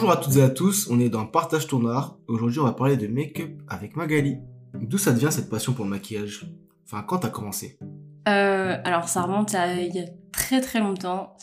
[0.00, 2.18] Bonjour à toutes et à tous, on est dans Partage ton art.
[2.28, 4.38] Aujourd'hui, on va parler de make-up avec Magali.
[4.72, 6.46] D'où ça devient cette passion pour le maquillage?
[6.84, 7.80] Enfin, quand t'as commencé?
[8.28, 11.34] Euh, alors ça remonte à il y a très très longtemps.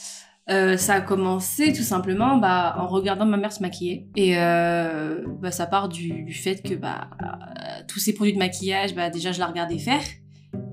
[0.50, 4.08] Euh, ça a commencé tout simplement bah, en regardant ma mère se maquiller.
[4.16, 7.10] Et euh, bah, ça part du, fait que bah,
[7.90, 10.04] tous ces produits de maquillage, déjà je la regardais faire.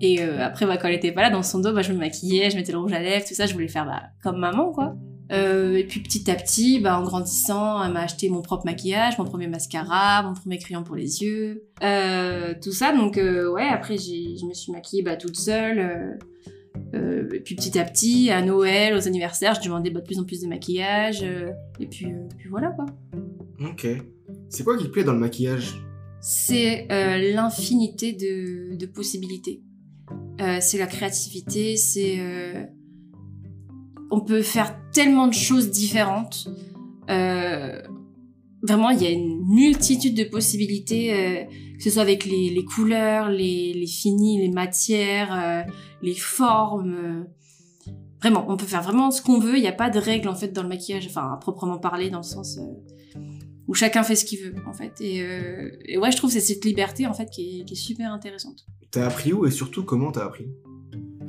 [0.00, 2.70] Et après, quand elle était pas là, dans son dos, je me maquillais, je mettais
[2.70, 3.90] le rouge à lèvres, tout ça, je voulais faire
[4.22, 4.94] comme maman, quoi.
[5.32, 9.16] Euh, et puis petit à petit, bah, en grandissant, elle m'a acheté mon propre maquillage,
[9.16, 12.94] mon premier mascara, mon premier crayon pour les yeux, euh, tout ça.
[12.94, 16.18] Donc euh, ouais, après j'ai, je me suis maquillée bah, toute seule.
[16.94, 20.18] euh, et puis petit à petit, à Noël, aux anniversaires, je demandais bah, de plus
[20.18, 21.22] en plus de maquillage.
[21.22, 22.84] euh, et puis, euh, puis voilà quoi.
[23.60, 23.86] Ok.
[24.50, 25.82] C'est quoi qui te plaît dans le maquillage?
[26.20, 26.86] C'est
[27.32, 29.62] l'infinité de, de possibilités.
[30.60, 32.20] C'est la créativité, c'est...
[34.10, 36.48] on peut faire tellement de choses différentes.
[37.10, 37.82] Euh,
[38.62, 41.44] vraiment, il y a une multitude de possibilités, euh,
[41.76, 45.72] que ce soit avec les, les couleurs, les, les finis, les matières, euh,
[46.02, 47.26] les formes.
[48.20, 49.56] Vraiment, on peut faire vraiment ce qu'on veut.
[49.56, 52.08] Il n'y a pas de règles en fait dans le maquillage, enfin à proprement parler,
[52.08, 52.58] dans le sens
[53.68, 55.00] où chacun fait ce qu'il veut en fait.
[55.00, 55.24] Et,
[55.86, 58.12] et ouais, je trouve que c'est cette liberté en fait qui est, qui est super
[58.12, 58.64] intéressante.
[58.90, 60.46] T'as appris où et surtout comment t'as appris?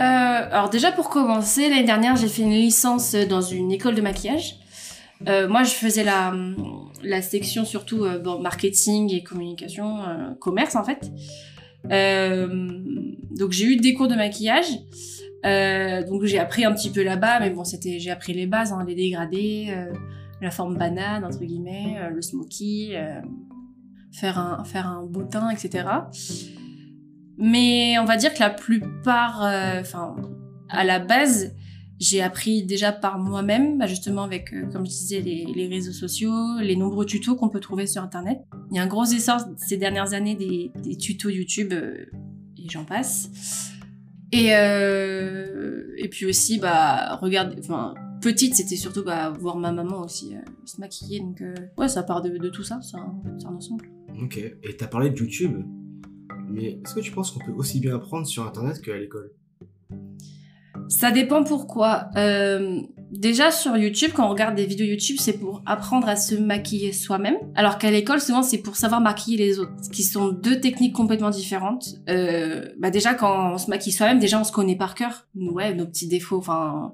[0.01, 4.01] Euh, alors déjà pour commencer, l'année dernière j'ai fait une licence dans une école de
[4.01, 4.55] maquillage.
[5.27, 9.99] Euh, moi je faisais la, section surtout euh, marketing et communication,
[10.39, 11.11] commerce en fait.
[13.31, 14.79] Donc j'ai eu des cours de maquillage.
[16.07, 18.83] Donc j'ai appris un petit peu là-bas, mais bon c'était j'ai appris les bases, hein,
[18.87, 19.73] les dégradés,
[20.41, 22.93] la forme banane entre guillemets, le smoky,
[24.11, 25.85] faire un faire un beau teint, etc.
[27.37, 30.15] Mais on va dire que la plupart, euh, enfin,
[30.69, 31.55] à la base,
[31.99, 36.59] j'ai appris déjà par moi-même, bah, justement avec, euh, comme je disais, les, réseaux sociaux,
[36.59, 38.39] les nombreux tutos qu'on peut trouver sur Internet.
[38.71, 42.05] Il y a un gros essor ces dernières années des, tutos YouTube euh,
[42.57, 43.71] et j'en passe.
[44.31, 50.35] Et, et puis aussi, bah, regarde, enfin, petite, c'était surtout bah, voir ma maman aussi
[50.65, 51.19] se maquiller.
[51.19, 51.43] Donc,
[51.77, 53.13] ouais, ça part de, tout ça, c'est un,
[53.45, 53.91] un ensemble.
[54.19, 54.37] Ok.
[54.37, 55.63] Et t'as parlé de YouTube?
[56.49, 59.31] Mais est-ce que tu penses qu'on peut aussi bien apprendre sur Internet qu'à l'école?
[60.89, 62.09] Ça dépend pourquoi.
[62.17, 62.81] Euh,
[63.11, 66.91] déjà sur YouTube, quand on regarde des vidéos YouTube, c'est pour apprendre à se maquiller
[66.91, 67.37] soi-même.
[67.55, 71.29] Alors qu'à l'école, souvent, c'est pour savoir maquiller les autres, qui sont deux techniques complètement
[71.29, 71.85] différentes.
[72.09, 75.27] Euh, bah déjà, quand on se maquille soi-même, déjà, on se connaît par cœur.
[75.35, 76.93] Ouais, nos petits défauts, enfin,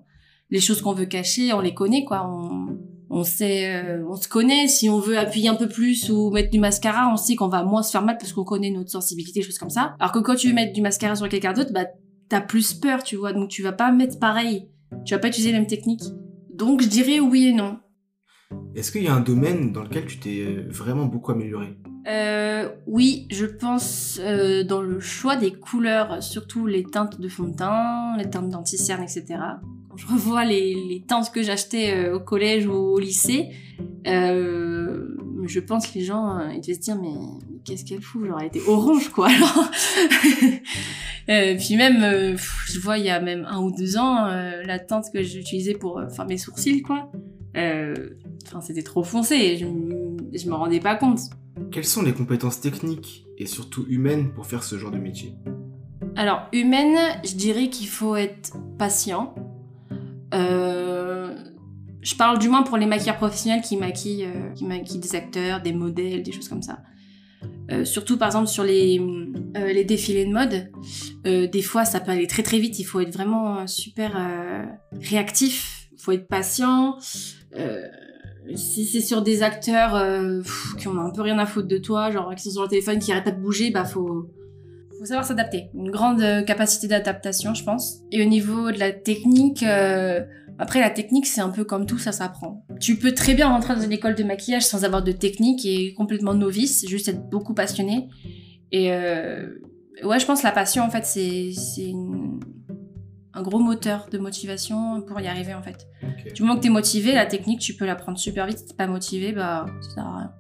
[0.50, 2.30] les choses qu'on veut cacher, on les connaît, quoi.
[3.10, 4.68] On sait, euh, on se connaît.
[4.68, 7.64] Si on veut appuyer un peu plus ou mettre du mascara, on sait qu'on va
[7.64, 9.96] moins se faire mal parce qu'on connaît notre sensibilité, des choses comme ça.
[10.00, 11.86] Alors que quand tu veux mettre du mascara sur quelqu'un d'autre, bah
[12.30, 13.34] t'as plus peur, tu vois.
[13.34, 14.70] Donc tu vas pas mettre pareil.
[15.06, 16.04] Tu vas pas utiliser les mêmes techniques.
[16.54, 17.80] Donc je dirais oui et non.
[18.76, 21.78] Est-ce qu'il y a un domaine dans lequel tu t'es euh, vraiment beaucoup amélioré?
[22.08, 27.44] Euh, oui, je pense euh, dans le choix des couleurs, surtout les teintes de fond
[27.44, 29.26] de teint, les teintes d'anti-cerne, etc.
[30.00, 33.50] Je revois les, les teintes que j'achetais euh, au collège ou au lycée,
[34.08, 37.10] euh, je pense que les gens euh, ils devaient se dire mais,
[37.50, 38.26] mais qu'est-ce qu'elle fout?
[38.26, 39.66] Genre elle était orange quoi alors.
[41.28, 44.80] Euh, puis même, euh, je vois il y a même un ou deux ans, la
[44.80, 47.12] teinte que j'utilisais pour faire mes sourcils quoi.
[47.54, 49.68] Enfin, c'était trop foncé je,
[50.34, 51.20] je m'en rendais pas compte.
[51.72, 55.36] Quelles sont les compétences techniques et surtout humaines pour faire ce genre de métier?
[56.16, 59.36] Alors, humaine, je dirais qu'il faut être patient.
[60.34, 61.36] Euh,
[62.02, 65.62] je parle du moins pour les maquilleurs professionnels qui maquillent, euh, qui maquillent des acteurs,
[65.62, 66.80] des modèles, des choses comme ça.
[67.72, 69.00] Euh, surtout par exemple sur les,
[69.56, 70.72] les défilés de mode,
[71.24, 76.02] des fois ça peut aller très très vite, il faut être vraiment super réactif, il
[76.02, 76.98] faut être patient.
[78.56, 80.44] Si c'est sur des acteurs
[80.78, 83.00] qui ont un peu rien à foutre de toi, genre qui sont sur le téléphone,
[83.00, 84.30] qui arrêtent pas de bouger, bah faut,
[85.00, 85.70] faut savoir s'adapter.
[85.74, 88.00] Une grande euh, capacité d'adaptation, je pense.
[88.12, 90.24] Et au niveau de la technique, euh,
[90.60, 92.66] après la technique, c'est un peu comme tout, ça s'apprend.
[92.80, 95.94] Tu peux très bien rentrer dans une école de maquillage sans avoir de technique et
[95.94, 98.10] complètement novice, juste être beaucoup passionné.
[98.72, 99.48] Et euh,
[100.04, 102.40] ouais, je pense que la passion, en fait, c'est une-
[103.34, 105.88] un gros moteur de motivation pour y arriver, en fait.
[106.04, 106.34] Ok.
[106.34, 108.58] Du moment que t'es motivé, la technique, tu peux l'apprendre super vite.
[108.58, 110.32] Si t'es pas motivé, bah, ça sert à rien.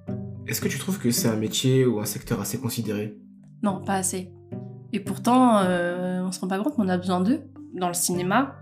[0.48, 3.16] Est-ce que tu trouves que c'est un métier ou un secteur assez considéré?
[3.62, 4.32] Non, pas assez.
[4.94, 7.42] Et pourtant, euh, on se rend pas compte, mais on a besoin d'eux.
[7.74, 8.56] Dans le cinéma,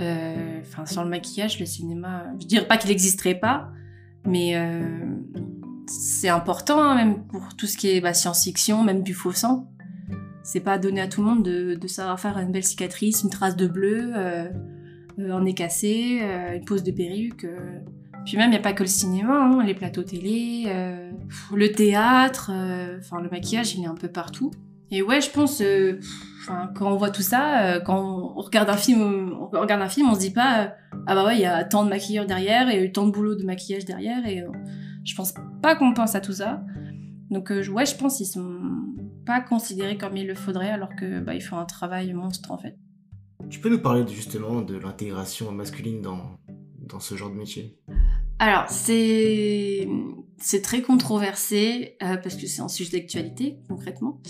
[0.00, 3.70] euh, enfin, sur le maquillage, le cinéma, je dirais pas qu'il n'existerait pas,
[4.24, 4.82] mais euh,
[5.86, 9.70] c'est important, hein, même pour tout ce qui est bah, science-fiction, même du faux sang.
[10.42, 13.56] C'est pas donné à tout le monde de, savoir faire une belle cicatrice, une trace
[13.56, 14.48] de bleu, euh,
[15.18, 16.20] euh, un nez cassé,
[16.54, 17.46] une pose de perruque.
[18.26, 20.66] Puis même, il n'y a pas que le cinéma, hein, les plateaux télé,
[21.54, 22.50] le théâtre,
[22.98, 24.50] enfin le maquillage, il est un peu partout.
[24.90, 25.98] Et ouais, je pense, euh,
[26.42, 29.88] enfin, quand on voit tout ça, euh, quand on regarde un film, on regarde un
[29.88, 30.68] film, on se dit pas, euh,
[31.06, 33.44] ah bah ouais, il y a tant de maquilleurs derrière et tant de boulot de
[33.44, 34.44] maquillage derrière, et
[35.04, 36.62] je pense pas qu'on pense à tout ça.
[37.30, 38.60] Donc ouais, je pense qu'ils sont
[39.26, 42.58] pas considérés comme il le faudrait, alors que bah, ils font un travail monstre en
[42.58, 42.76] fait.
[43.50, 46.38] Tu peux nous parler justement de l'intégration masculine dans,
[46.78, 47.78] dans ce genre de métier?
[48.38, 49.88] Alors, c'est
[50.38, 54.20] c'est très controversé parce que c'est un sujet d'actualité concrètement.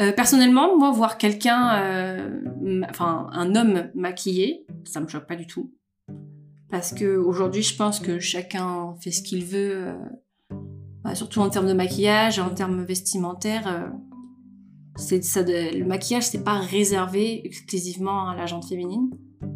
[0.00, 5.46] Euh, personnellement, moi, voir quelqu'un, euh, enfin un homme maquillé, ça me choque pas du
[5.46, 5.72] tout.
[6.70, 9.94] Parce que aujourd'hui, je pense que chacun fait ce qu'il veut, euh,
[11.04, 13.92] bah, surtout en termes de maquillage, en termes vestimentaires.
[14.96, 19.10] ça, le maquillage, c'est pas réservé exclusivement à la gente féminine.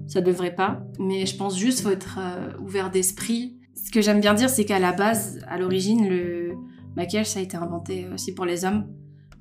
[0.06, 2.19] Ça devrait pas, mais je pense juste faut être
[2.61, 3.59] ouvert d'esprit.
[3.75, 6.55] Ce que j'aime bien dire, c'est qu'à la base, à l'origine, le
[6.97, 8.87] maquillage, ça a été inventé aussi pour les hommes.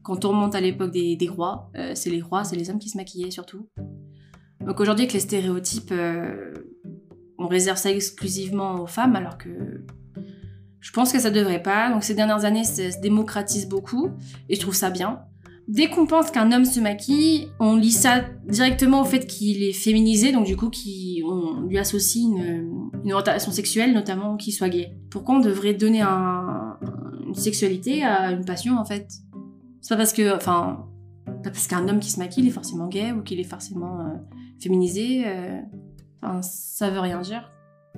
[0.06, 2.90] Quand on remonte à l'époque des, rois, euh, c'est les rois, c'est les hommes qui
[2.90, 3.68] se maquillaient surtout.
[4.64, 6.54] Donc aujourd'hui, avec les stéréotypes, euh,
[7.40, 9.84] on réserve ça exclusivement aux femmes, alors que
[10.80, 11.90] je pense que ça devrait pas.
[11.90, 14.10] Donc ces dernières années, ça se démocratise beaucoup,
[14.48, 15.22] et je trouve ça bien.
[15.68, 19.74] Dès qu'on pense qu'un homme se maquille, on lit ça directement au fait qu'il est
[19.74, 20.70] féminisé, donc du coup,
[21.28, 24.96] on lui associe une, orientation sexuelle, notamment qu'il soit gay.
[25.10, 26.78] Pourquoi on devrait donner un-
[27.26, 29.08] une sexualité à une passion, en fait?
[29.86, 30.88] C'est pas parce que, enfin,
[31.28, 34.00] pas parce qu'un homme qui se maquille il est forcément gay ou qu'il est forcément
[34.00, 34.16] euh,
[34.60, 35.28] féminisé.
[35.28, 35.60] euh,
[36.24, 37.52] Enfin, ça veut rien dire.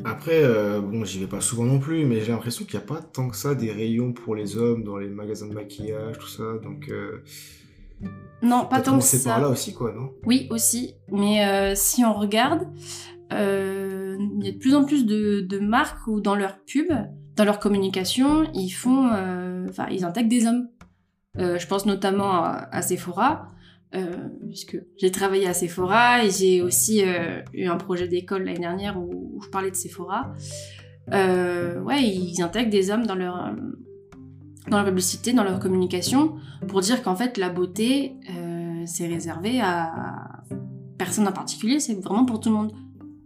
[0.04, 2.88] Après, euh, bon, j'y vais pas souvent non plus, mais j'ai l'impression qu'il n'y a
[2.88, 6.28] pas tant que ça des rayons pour les hommes dans les magasins de maquillage, tout
[6.28, 6.90] ça, donc...
[6.90, 7.24] Euh,
[8.42, 9.30] Non, pas tant que ça.
[9.30, 10.10] par là aussi, quoi, non?
[10.26, 10.96] Oui, aussi.
[11.10, 12.68] Mais euh, si on regarde,
[13.32, 16.92] il y a de plus en plus de, de marques où dans leur pub,
[17.38, 19.06] dans leur communication, ils font,
[19.70, 20.68] enfin, ils intègrent des hommes.
[21.40, 23.48] Euh, je pense notamment à, à Sephora,
[23.96, 28.60] euh, puisque j'ai travaillé à Sephora et j'ai aussi euh, eu un projet d'école l'année
[28.60, 30.34] dernière où, où je parlais de Sephora.
[31.12, 33.56] Ouais, ils intègrent des hommes dans leur
[34.70, 36.36] dans leur publicité, dans leur communication,
[36.68, 38.18] pour dire qu'en fait la beauté,
[38.86, 40.44] c'est réservé à
[40.98, 42.74] personne en particulier, c'est vraiment pour tout le monde.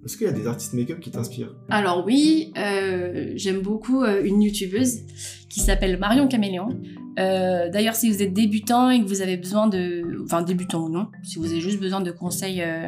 [0.06, 1.56] Est-ce qu'il y a des artistes make-up qui t'inspirent?
[1.70, 5.00] Alors oui, euh, j'aime beaucoup une youtubeuse
[5.50, 6.70] qui s'appelle Marion Caméléon.
[7.20, 10.22] Euh, D'ailleurs, si vous êtes débutant et que vous avez besoin de...
[10.24, 12.88] Enfin, débutant ou non, si vous avez juste besoin de conseils euh,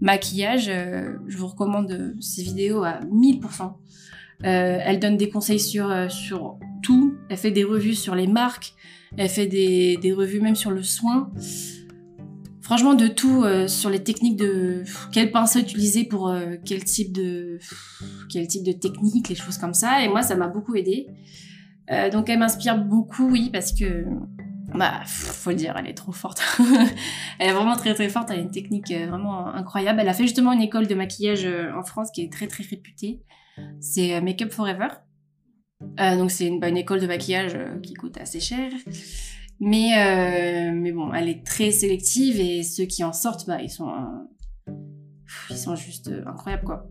[0.00, 3.72] maquillage, euh, je vous recommande ses vidéos à 1000%.
[4.42, 7.14] Euh, elle donne des conseils sur, sur tout.
[7.28, 8.74] Elle fait des revues sur les marques.
[9.16, 11.30] Elle fait des, des revues même sur le soin.
[12.62, 16.32] Franchement, de tout sur les techniques de quel pinceau utiliser pour
[16.64, 17.58] quel type de
[18.30, 20.04] quel type de technique, les choses comme ça.
[20.04, 21.08] Et moi, ça m'a beaucoup aidé.
[21.90, 24.04] Euh, donc, elle m'inspire beaucoup, oui, parce que
[24.74, 26.40] bah, faut le dire, elle est trop forte.
[27.38, 28.30] elle est vraiment très très forte.
[28.30, 30.00] Elle a une technique euh, vraiment incroyable.
[30.00, 32.64] Elle a fait justement une école de maquillage euh, en France qui est très très
[32.64, 33.20] réputée.
[33.80, 34.88] C'est Make Up Forever.
[35.98, 38.70] Donc c'est une, école de maquillage qui coûte assez cher.
[39.60, 43.92] Mais, mais bon, elle est très sélective et ceux qui en sortent, bah, ils sont,
[45.50, 46.86] ils sont juste incroyables, quoi.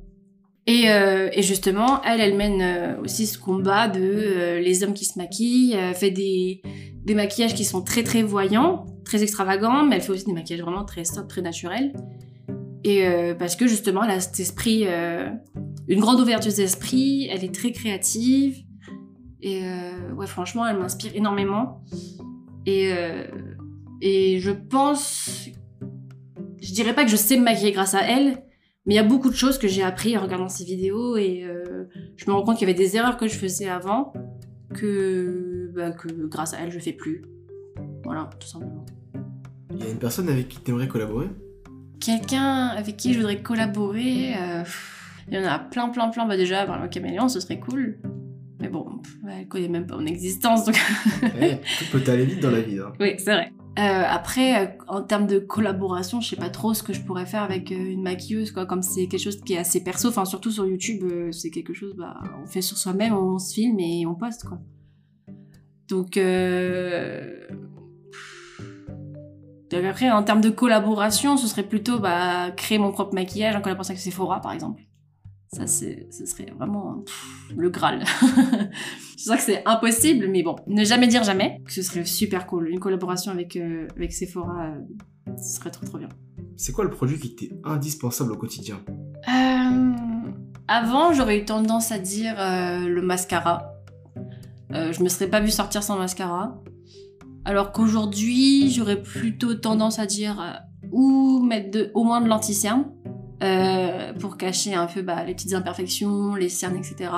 [0.67, 4.93] Et, euh, et justement, elle, elle mène euh, aussi ce combat de euh, les hommes
[4.93, 6.61] qui se maquillent, fait des,
[7.05, 10.61] des maquillages qui sont très très voyants, très extravagants, mais elle fait aussi des maquillages
[10.61, 11.93] vraiment très sobres, très naturels.
[12.85, 13.03] Et
[13.37, 14.85] parce que justement, elle a cet esprit,
[15.89, 18.63] une grande ouverture d'esprit, elle est très créative.
[19.41, 19.61] Et
[20.15, 21.81] ouais, franchement, elle m'inspire énormément.
[22.65, 22.93] Et,
[24.01, 25.49] et je pense.
[26.61, 28.43] Je dirais pas que je sais me maquiller grâce à elle,
[28.89, 31.43] mais il y a beaucoup de choses que j'ai appris en regardant ses vidéos et
[31.43, 31.83] euh,
[32.17, 34.13] je me rends compte qu'il y avait des erreurs que je faisais avant
[34.73, 37.21] que, bah, que grâce à elle, je fais plus.
[38.03, 38.83] Voilà, tout simplement.
[39.75, 41.27] Il y a une personne avec qui t'aimerais collaborer?
[41.99, 46.25] Quelqu'un avec qui je voudrais collaborer, euh, pff, il y en a plein, plein, plein.
[46.25, 47.99] Bah déjà, par le caméléon, ce serait cool.
[48.59, 50.79] Mais bon, elle connaît même pas mon existence, donc
[51.39, 52.79] Eh, Tout peut aller vite dans la vie.
[52.79, 52.91] Hein.
[52.99, 53.51] Oui, c'est vrai.
[53.79, 57.25] Euh, après, euh, en termes de collaboration, je sais pas trop ce que je pourrais
[57.25, 58.65] faire avec euh, une maquilleuse, quoi.
[58.65, 61.95] Comme c'est quelque chose qui est assez perso, enfin surtout sur YouTube, c'est quelque chose,
[61.95, 64.57] bah, on fait sur soi-même, on se filme et on poste, quoi.
[65.87, 66.19] Donc,
[69.71, 73.61] donc après, en termes de collaboration, ce serait plutôt bah, créer mon propre maquillage en
[73.61, 74.83] collaboration avec Sephora, par exemple.
[75.51, 78.03] Ça, c'est, ce serait vraiment pff, le Graal.
[79.17, 81.59] je sais que c'est impossible, mais bon, ne jamais dire jamais.
[81.65, 82.69] Que ce serait super cool.
[82.69, 86.09] Une collaboration avec, euh, avec Sephora, euh, ce serait trop trop bien.
[86.55, 88.79] C'est quoi le produit qui t'est indispensable au quotidien
[89.27, 89.91] Euh,
[90.67, 93.73] Avant, j'aurais eu tendance à dire le mascara.
[94.71, 96.61] Je me serais pas vue sortir sans mascara.
[97.45, 102.85] Alors qu'aujourd'hui, j'aurais plutôt tendance à dire ou mettre de, au moins de l'anti-cerne
[103.43, 107.11] euh, pour cacher un peu bah, les petites imperfections, les cernes, etc.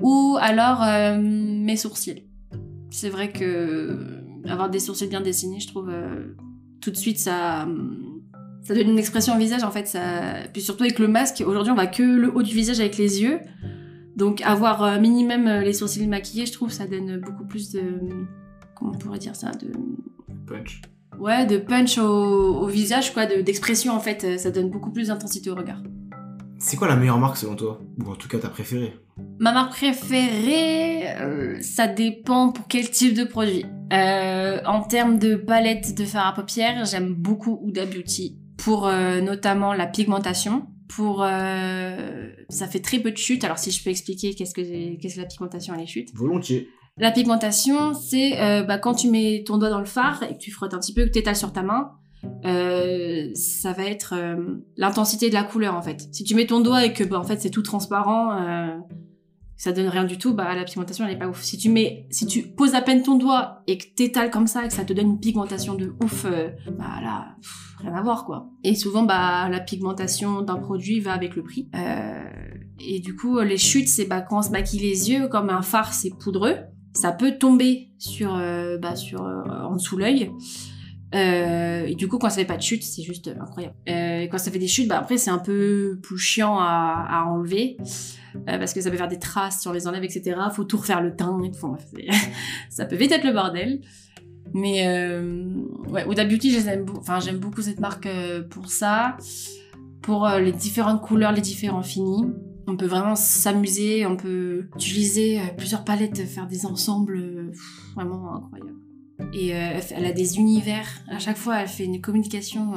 [0.00, 2.24] Ou alors euh, mes sourcils.
[2.90, 6.34] C'est vrai que avoir des sourcils bien dessinés, je trouve euh,
[6.80, 7.68] tout de suite ça
[8.62, 9.96] ça donne une expression au visage en fait.
[10.52, 13.22] Puis surtout avec le masque, aujourd'hui on voit que le haut du visage avec les
[13.22, 13.40] yeux.
[14.20, 17.80] Donc avoir euh, minimum euh, les sourcils maquillés, je trouve ça donne beaucoup plus de
[18.74, 19.72] comment on pourrait dire ça de
[20.46, 20.82] Punch.
[21.20, 24.24] Ouais de punch au, au visage quoi, de- d'expression en fait.
[24.24, 25.82] Euh, Ça donne beaucoup plus d'intensité au regard.
[26.58, 27.80] C'est quoi la meilleure marque selon toi?
[28.04, 28.92] Ou en tout cas ta préférée?
[29.38, 33.64] Ma marque préférée, euh, ça dépend pour quel type de produit.
[33.92, 39.20] Euh, en termes de palette de fard à paupières, j'aime beaucoup Huda Beauty pour euh,
[39.20, 40.66] notamment la pigmentation.
[40.88, 43.44] Pour ça fait très peu de chutes.
[43.44, 46.08] Alors si je peux expliquer qu'est-ce que qu'est-ce que la pigmentation et les chutes.
[46.14, 46.68] Volontiers.
[47.00, 50.38] La pigmentation, c'est euh, bah, quand tu mets ton doigt dans le fard et que
[50.38, 51.92] tu frottes un petit peu, que tu étales sur ta main,
[52.44, 56.08] euh, ça va être euh, l'intensité de la couleur en fait.
[56.12, 58.76] Si tu mets ton doigt et que bah, en fait c'est tout transparent, euh,
[59.56, 61.42] ça donne rien du tout, bah la pigmentation elle est pas ouf.
[61.42, 64.64] Si tu mets, si tu poses à peine ton doigt et que t'étales comme ça
[64.64, 67.36] et que ça te donne une pigmentation de ouf, euh, bah là
[67.78, 68.48] rien à voir quoi.
[68.64, 71.68] Et souvent bah la pigmentation d'un produit va avec le prix.
[71.74, 72.22] Euh,
[72.78, 75.60] et du coup les chutes c'est bah quand on se maquille les yeux comme un
[75.60, 76.56] fard c'est poudreux,
[76.92, 80.30] ça peut tomber sur euh, bah sur euh, en dessous l'œil.
[81.14, 83.74] Euh, et du coup, quand ça fait pas de chute, c'est juste incroyable.
[83.86, 87.24] Et quand ça fait des chutes, bah après c'est un peu plus chiant à, à
[87.24, 87.76] enlever
[88.46, 90.36] parce que ça peut faire des traces sur les enlèves, etc.
[90.52, 91.36] Faut tout refaire le teint.
[91.50, 91.76] Enfin,
[92.70, 93.80] ça peut vite être le bordel.
[94.54, 94.86] Mais
[95.88, 98.08] ouais, Huda Beauty, je les aime beau- enfin j'aime beaucoup cette marque
[98.50, 99.16] pour ça,
[100.02, 102.24] pour les différentes couleurs, les différents finis.
[102.70, 107.52] On peut vraiment s'amuser, on peut utiliser euh, plusieurs palettes, faire des ensembles euh,
[107.96, 108.76] vraiment incroyables.
[109.34, 110.86] Et euh, elle a des univers.
[111.08, 112.74] À chaque fois, elle fait une communication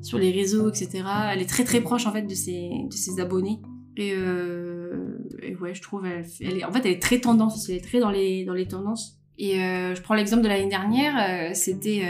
[0.00, 1.02] sur les réseaux, etc.
[1.32, 3.60] Elle est très très proche en fait de ses, de ses abonnés.
[3.96, 7.68] Et, ouais, je trouve, elle, est, en fait, elle est très tendance.
[7.68, 9.18] Elle est très dans les, dans les tendances.
[9.38, 11.54] Et je prends l'exemple de l'année dernière.
[11.56, 12.02] C'était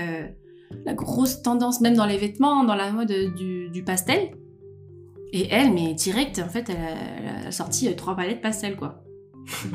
[0.84, 4.32] la grosse tendance, même dans les vêtements, dans la mode du, du pastel.
[5.36, 8.76] Et elle, mais direct, en fait, elle a, elle a sorti euh, trois palettes pastel,
[8.76, 9.02] quoi.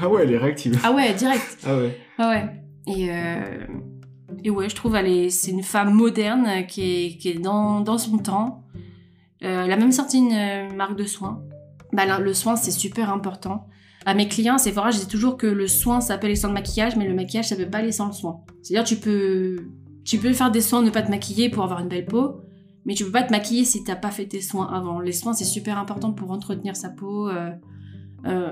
[0.01, 0.79] Ah ouais, elle est réactive.
[0.85, 1.57] Ah ouais, direct.
[1.67, 1.97] Ah ouais.
[2.17, 2.45] Ah ouais.
[2.87, 3.67] Et, euh,
[4.41, 7.39] et ouais, je trouve elle est, c'est une femme moderne euh, qui est, qui est
[7.39, 8.63] dans, dans son temps.
[9.43, 11.43] Euh, elle a même sorti une marque de soins.
[11.91, 13.67] Bah, le soin, c'est super important.
[14.05, 16.47] À mes clients, c'est vrai, je dis toujours que le soin, ça peut aller sans
[16.47, 18.45] le maquillage, mais le maquillage, ça peut pas aller sans le soin.
[18.63, 19.57] C'est-à-dire, tu peux,
[20.05, 22.41] tu peux faire des soins, ne pas te maquiller pour avoir une belle peau,
[22.85, 24.99] mais tu peux pas te maquiller si t'as pas fait tes soins avant.
[24.99, 27.27] Les soins, c'est super important pour entretenir sa peau.
[27.29, 27.51] euh,
[28.25, 28.51] euh,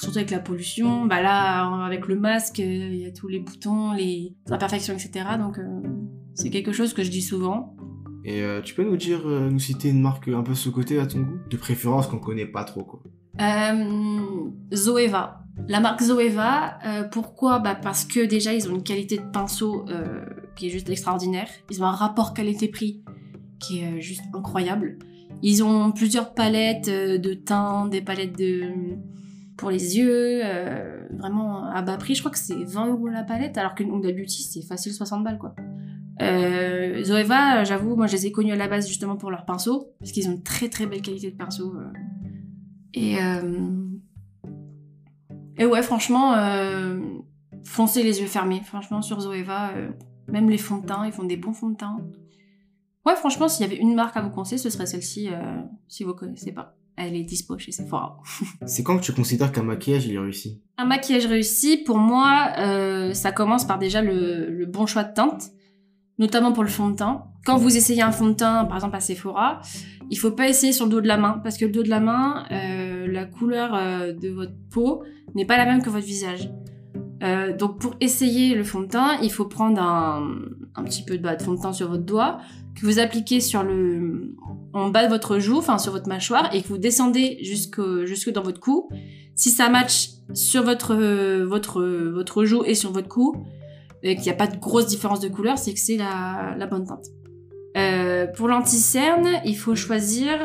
[0.00, 3.40] surtout avec la pollution, bah là, avec le masque, euh, il y a tous les
[3.40, 5.24] boutons, les imperfections, etc.
[5.38, 5.58] Donc,
[6.34, 7.74] c'est quelque chose que je dis souvent.
[8.24, 11.38] Et tu peux nous dire, nous citer une marque un peu sous-côté à ton goût?
[11.50, 13.02] De préférence qu'on connaît pas trop, quoi.
[14.72, 15.44] Zoeva.
[15.66, 17.58] La marque Zoeva, euh, pourquoi?
[17.58, 20.24] Bah Parce que déjà, ils ont une qualité de pinceau euh,
[20.56, 21.48] qui est juste extraordinaire.
[21.70, 23.02] Ils ont un rapport qualité-prix
[23.58, 24.98] qui est euh, juste incroyable.
[25.42, 28.62] Ils ont plusieurs palettes euh, de teints, des palettes de
[29.56, 32.14] pour les yeux, euh, vraiment à bas prix.
[32.14, 35.24] Je crois que c'est 20 euros la palette, alors qu'une Huda Beauty, c'est facile 60
[35.24, 35.54] balles, quoi.
[37.02, 40.10] Zoeva, j'avoue, moi je les ai connus à la base justement pour leurs pinceaux, parce
[40.10, 41.74] qu'ils ont une très très belle qualité de pinceau.
[42.94, 43.16] Et,
[45.64, 46.34] ouais, franchement,
[47.64, 48.62] foncez les yeux fermés.
[48.64, 49.72] Franchement, sur Zoeva,
[50.28, 51.98] même les fonds de teint, ils font des bons fonds de teint.
[53.08, 56.04] Ouais, franchement, s'il y avait une marque à vous conseiller, ce serait celle-ci, euh, si
[56.04, 56.76] vous connaissez pas.
[56.94, 58.18] Elle est dispo chez Sephora.
[58.66, 60.60] C'est quand que tu considères qu'un maquillage, il est réussi?
[60.76, 65.14] Un maquillage réussi, pour moi, euh, ça commence par déjà le, le bon choix de
[65.14, 65.52] teinte,
[66.18, 67.24] notamment pour le fond de teint.
[67.46, 69.62] Quand vous essayez un fond de teint, par exemple à Sephora,
[70.10, 71.88] il faut pas essayer sur le dos de la main, parce que le dos de
[71.88, 73.72] la main, euh, la couleur
[74.12, 75.02] de votre peau
[75.34, 76.50] n'est pas la même que votre visage.
[77.22, 80.36] Euh, donc pour essayer le fond de teint, il faut prendre un,
[80.76, 82.38] un petit peu de, bah, de fond de teint sur votre doigt,
[82.78, 84.34] que vous appliquez sur le,
[84.72, 88.30] en bas de votre joue, enfin sur votre mâchoire, et que vous descendez jusque, jusque
[88.30, 88.88] dans votre cou.
[89.34, 90.94] Si ça match sur votre,
[91.44, 93.36] votre, votre joue et sur votre cou,
[94.02, 96.66] et qu'il n'y a pas de grosse différence de couleur, c'est que c'est la, la
[96.66, 97.06] bonne teinte.
[97.76, 100.38] Euh, pour l'anti-cerne, il faut choisir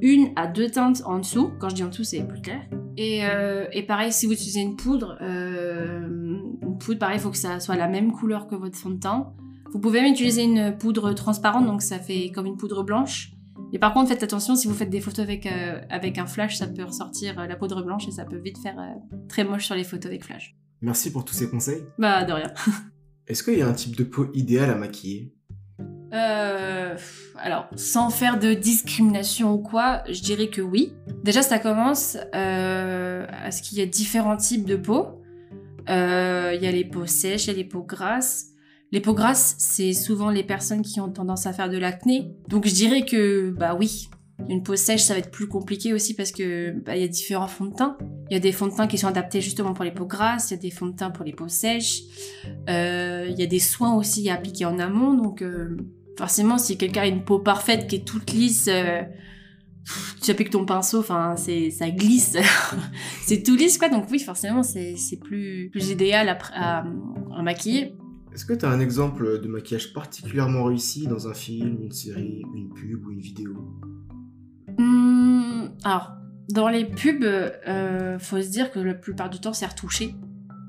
[0.00, 1.50] une à deux teintes en dessous.
[1.58, 2.60] Quand je dis en dessous, c'est plus clair.
[2.96, 6.06] Et, euh, et pareil, si vous utilisez une poudre, euh,
[6.62, 8.98] une poudre, pareil, il faut que ça soit la même couleur que votre fond de
[8.98, 9.32] teint.
[9.72, 13.32] Vous pouvez même utiliser une poudre transparente, donc ça fait comme une poudre blanche.
[13.72, 16.56] Et par contre, faites attention, si vous faites des photos avec, euh, avec un flash,
[16.56, 19.66] ça peut ressortir euh, la poudre blanche et ça peut vite faire euh, très moche
[19.66, 20.56] sur les photos avec flash.
[20.80, 21.82] Merci pour tous ces conseils.
[21.98, 22.52] Bah, de rien.
[23.26, 25.34] Est-ce qu'il y a un type de peau idéal à maquiller?
[26.14, 26.96] Euh,
[27.36, 30.94] alors, sans faire de discrimination ou quoi, je dirais que oui.
[31.22, 35.22] Déjà, ça commence euh, à ce qu'il y a différents types de peau.
[35.90, 38.46] Euh, Il y a les peaux sèches, il y a les peaux grasses.
[38.90, 42.32] Les peaux grasses, c'est souvent les personnes qui ont tendance à faire de l'acné.
[42.48, 44.08] Donc, je dirais que, bah oui,
[44.48, 47.08] une peau sèche, ça va être plus compliqué aussi parce que bah, il y a
[47.08, 47.98] différents fonds de teint.
[48.30, 50.50] Il y a des fonds de teint qui sont adaptés justement pour les peaux grasses,
[50.50, 52.02] il y a des fonds de teint pour les peaux sèches.
[52.68, 55.76] Euh, Il y a des soins aussi à appliquer en amont, donc euh,
[56.16, 59.02] forcément, si quelqu'un a une peau parfaite qui est toute lisse, euh,
[60.22, 62.36] tu appliques ton pinceau, enfin, ça glisse,
[63.22, 63.88] c'est tout lisse quoi.
[63.88, 66.84] Donc oui, forcément, c'est plus idéal à
[67.42, 67.94] maquiller.
[68.38, 72.44] Est-ce que tu as un exemple de maquillage particulièrement réussi dans un film, une série,
[72.54, 73.56] une pub ou une vidéo?
[74.78, 76.12] Hum, alors,
[76.48, 80.14] dans les pubs, euh, faut se dire que la plupart du temps, c'est retouché.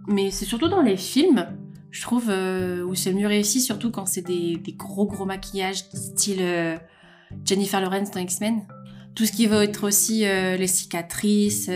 [0.07, 1.45] Mais c'est surtout dans les films,
[1.91, 5.83] je trouve, euh, où c'est mieux réussi, surtout quand c'est des, des gros gros maquillages,
[5.93, 6.75] style euh,
[7.45, 8.65] Jennifer Lawrence dans X-Men.
[9.13, 11.69] Tout ce qui va être aussi euh, les cicatrices,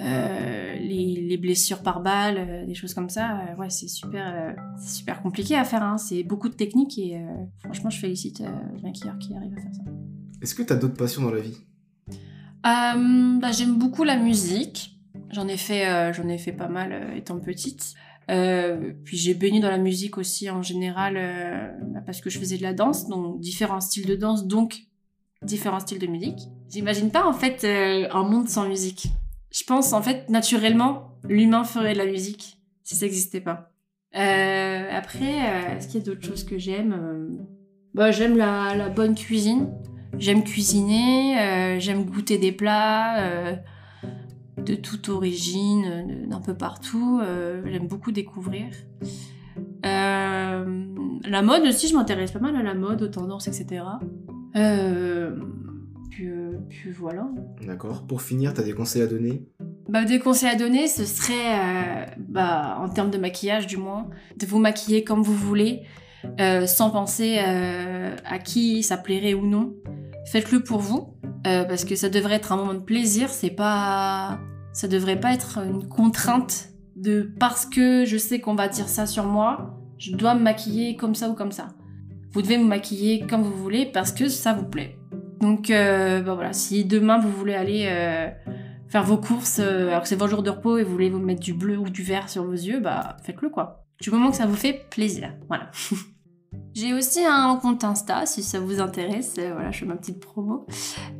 [0.00, 3.40] euh, les, les blessures par balle, euh, des choses comme ça.
[3.40, 5.82] euh, ouais, c'est super, c'est super compliqué à faire.
[5.82, 5.98] Hein.
[5.98, 7.20] C'est beaucoup de techniques et
[7.64, 8.42] franchement, je félicite
[8.82, 9.82] maquilleurs qui arrivent à faire ça.
[10.40, 11.56] Est-ce que tu as d'autres passions dans la vie?
[12.62, 14.98] Bah, j'aime beaucoup la musique.
[15.30, 17.94] J'en ai fait, j'en ai fait pas mal étant petite.
[18.28, 21.14] Puis j'ai baigné dans la musique aussi en général
[21.92, 24.82] bah, parce que je faisais de la danse, donc différents styles de danse, donc
[25.42, 26.40] différents styles de musique.
[26.68, 29.08] J'imagine pas en fait un monde sans musique.
[29.50, 33.70] Je pense en fait naturellement l'humain ferait de la musique si ça n'existait pas.
[34.16, 37.28] Euh, après, euh, est-ce qu'il y a d'autres choses que j'aime Euh,
[37.94, 39.68] Bah j'aime la, bonne cuisine.
[40.18, 43.58] J'aime cuisiner, j'aime goûter des plats
[44.56, 47.20] de toute origine, d'un peu partout.
[47.66, 48.66] j'aime beaucoup découvrir.
[49.82, 53.84] La mode aussi, je m'intéresse pas mal à la mode, aux tendances, etc.
[56.20, 57.28] Euh, puis, puis voilà.
[57.66, 58.06] D'accord.
[58.06, 59.46] Pour finir, tu as des conseils à donner?
[59.88, 64.08] Bah, des conseils à donner, ce serait, euh, bah, en termes de maquillage du moins,
[64.36, 65.82] de vous maquiller comme vous voulez,
[66.40, 69.74] euh, sans penser à qui ça plairait ou non.
[70.26, 73.30] Faites-le pour vous, parce que ça devrait être un moment de plaisir.
[73.30, 74.38] C'est pas,
[74.72, 79.06] ça devrait pas être une contrainte de parce que je sais qu'on va dire ça
[79.06, 81.68] sur moi, je dois me maquiller comme ça ou comme ça.
[82.32, 84.97] Vous devez vous maquiller comme vous voulez parce que ça vous plaît.
[85.40, 88.28] Donc, euh, bah voilà, si demain vous voulez aller euh,
[88.88, 91.20] faire vos courses euh, alors que c'est votre jour de repos et vous voulez vous
[91.20, 93.84] mettre du bleu ou du vert sur vos yeux, bah faites-le quoi.
[94.00, 95.34] Du moment que ça vous fait plaisir.
[95.48, 95.70] Voilà.
[96.74, 99.34] J'ai aussi un compte Insta si ça vous intéresse.
[99.36, 100.66] Voilà, je fais ma petite promo.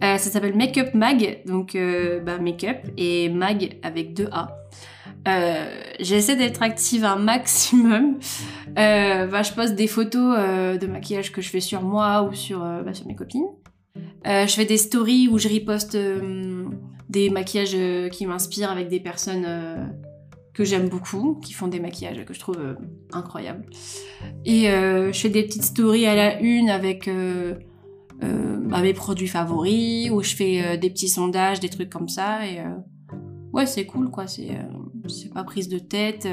[0.00, 1.76] Ça s'appelle Makeup Mag, donc
[2.24, 4.56] bah, Makeup et Mag avec deux A.
[5.98, 8.18] J'essaie d'être active un maximum.
[8.76, 10.38] Bah, je poste des photos
[10.78, 13.48] de maquillage que je fais sur moi ou sur, bah, sur mes copines.
[14.26, 16.64] Euh, je fais des stories où je riposte euh,
[17.08, 19.46] des maquillages euh, qui m'inspirent avec des personnes
[20.52, 22.58] que j'aime beaucoup, qui font des maquillages que je trouve
[23.12, 23.64] incroyables.
[24.44, 27.08] Et je fais des petites stories à la une avec
[28.20, 32.44] bah, mes produits favoris, où je fais des petits sondages, des trucs comme ça.
[32.44, 32.58] Et
[33.52, 34.26] ouais, c'est cool, quoi.
[34.26, 34.50] C'est
[35.32, 36.26] pas prise de tête.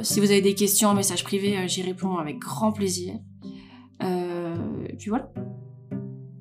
[0.00, 3.12] si vous avez des questions en message privé, j'y réponds avec grand plaisir.
[4.00, 5.30] Et puis voilà.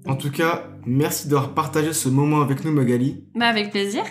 [0.08, 3.24] En tout cas, merci d'avoir partagé ce moment avec nous, Magali.
[3.36, 4.04] Bah avec plaisir.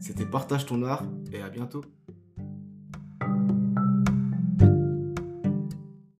[0.00, 1.84] C'était Partage ton art et à bientôt.